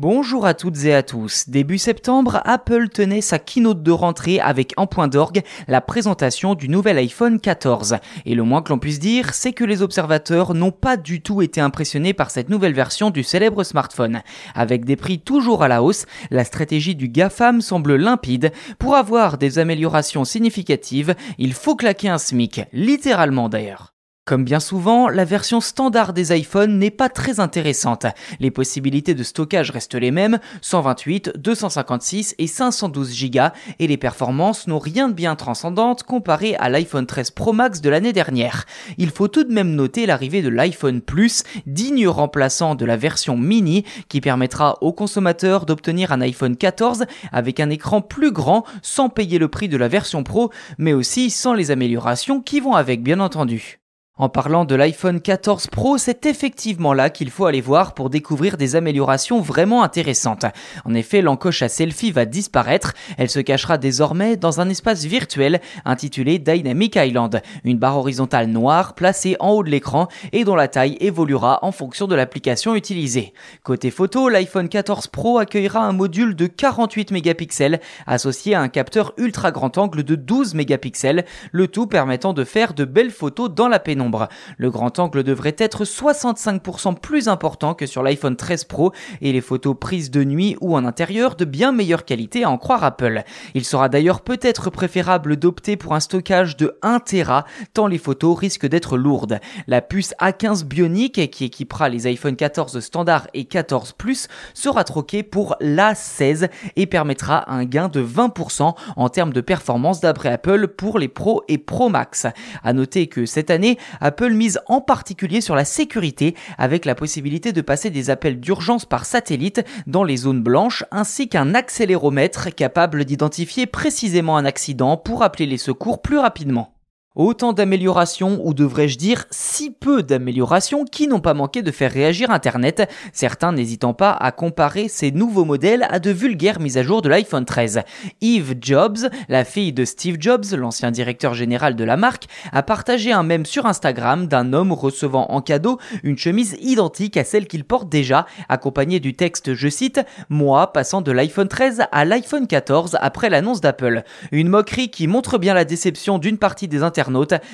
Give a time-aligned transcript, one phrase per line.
[0.00, 1.48] Bonjour à toutes et à tous.
[1.48, 6.68] Début septembre, Apple tenait sa keynote de rentrée avec en point d'orgue la présentation du
[6.68, 7.96] nouvel iPhone 14.
[8.24, 11.42] Et le moins que l'on puisse dire, c'est que les observateurs n'ont pas du tout
[11.42, 14.22] été impressionnés par cette nouvelle version du célèbre smartphone.
[14.54, 18.52] Avec des prix toujours à la hausse, la stratégie du GAFAM semble limpide.
[18.78, 23.97] Pour avoir des améliorations significatives, il faut claquer un SMIC, littéralement d'ailleurs.
[24.28, 28.04] Comme bien souvent, la version standard des iPhones n'est pas très intéressante.
[28.40, 33.40] Les possibilités de stockage restent les mêmes, 128, 256 et 512 Go,
[33.78, 37.88] et les performances n'ont rien de bien transcendantes comparé à l'iPhone 13 Pro Max de
[37.88, 38.66] l'année dernière.
[38.98, 43.34] Il faut tout de même noter l'arrivée de l'iPhone Plus, digne remplaçant de la version
[43.34, 49.08] mini, qui permettra aux consommateurs d'obtenir un iPhone 14 avec un écran plus grand sans
[49.08, 53.02] payer le prix de la version Pro, mais aussi sans les améliorations qui vont avec
[53.02, 53.78] bien entendu.
[54.20, 58.56] En parlant de l'iPhone 14 Pro, c'est effectivement là qu'il faut aller voir pour découvrir
[58.56, 60.44] des améliorations vraiment intéressantes.
[60.84, 65.60] En effet, l'encoche à selfie va disparaître, elle se cachera désormais dans un espace virtuel
[65.84, 70.66] intitulé Dynamic Island, une barre horizontale noire placée en haut de l'écran et dont la
[70.66, 73.32] taille évoluera en fonction de l'application utilisée.
[73.62, 79.12] Côté photo, l'iPhone 14 Pro accueillera un module de 48 mégapixels associé à un capteur
[79.16, 83.68] ultra grand angle de 12 mégapixels, le tout permettant de faire de belles photos dans
[83.68, 84.07] la pénombre.
[84.56, 89.40] Le grand angle devrait être 65% plus important que sur l'iPhone 13 Pro et les
[89.40, 93.22] photos prises de nuit ou en intérieur de bien meilleure qualité à en croire Apple.
[93.54, 98.38] Il sera d'ailleurs peut-être préférable d'opter pour un stockage de 1 Tera tant les photos
[98.38, 99.40] risquent d'être lourdes.
[99.66, 105.22] La puce A15 Bionic qui équipera les iPhone 14 standard et 14 Plus sera troquée
[105.22, 110.98] pour l'A16 et permettra un gain de 20% en termes de performance d'après Apple pour
[110.98, 112.26] les Pro et Pro Max.
[112.62, 117.52] À noter que cette année, Apple mise en particulier sur la sécurité avec la possibilité
[117.52, 123.04] de passer des appels d'urgence par satellite dans les zones blanches ainsi qu'un accéléromètre capable
[123.04, 126.77] d'identifier précisément un accident pour appeler les secours plus rapidement.
[127.18, 132.30] Autant d'améliorations, ou devrais-je dire si peu d'améliorations, qui n'ont pas manqué de faire réagir
[132.30, 137.02] Internet, certains n'hésitant pas à comparer ces nouveaux modèles à de vulgaires mises à jour
[137.02, 137.80] de l'iPhone 13.
[138.22, 138.98] Eve Jobs,
[139.28, 143.46] la fille de Steve Jobs, l'ancien directeur général de la marque, a partagé un mème
[143.46, 148.26] sur Instagram d'un homme recevant en cadeau une chemise identique à celle qu'il porte déjà,
[148.48, 153.60] accompagnée du texte, je cite, Moi passant de l'iPhone 13 à l'iPhone 14 après l'annonce
[153.60, 154.04] d'Apple.
[154.30, 157.07] Une moquerie qui montre bien la déception d'une partie des internautes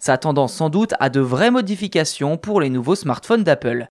[0.00, 3.88] s'attendant sans doute à de vraies modifications pour les nouveaux smartphones d'Apple.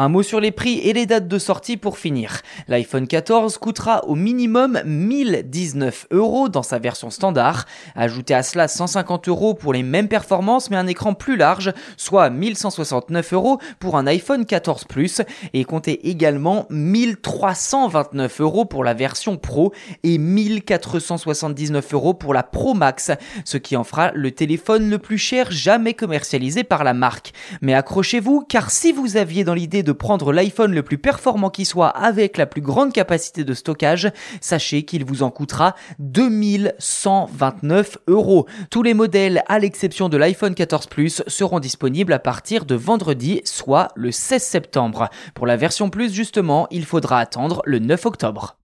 [0.00, 2.42] Un mot sur les prix et les dates de sortie pour finir.
[2.68, 7.64] L'iPhone 14 coûtera au minimum 1019 euros dans sa version standard.
[7.96, 12.30] Ajoutez à cela 150 euros pour les mêmes performances mais un écran plus large, soit
[12.30, 15.20] 1169 euros pour un iPhone 14 Plus.
[15.52, 19.72] Et comptez également 1329 euros pour la version Pro
[20.04, 23.10] et 1479 euros pour la Pro Max,
[23.44, 27.32] ce qui en fera le téléphone le plus cher jamais commercialisé par la marque.
[27.62, 31.64] Mais accrochez-vous car si vous aviez dans l'idée de prendre l'iPhone le plus performant qui
[31.64, 34.12] soit avec la plus grande capacité de stockage,
[34.42, 38.44] sachez qu'il vous en coûtera 2129 euros.
[38.70, 43.40] Tous les modèles, à l'exception de l'iPhone 14 Plus, seront disponibles à partir de vendredi,
[43.44, 45.08] soit le 16 septembre.
[45.34, 48.58] Pour la version Plus, justement, il faudra attendre le 9 octobre.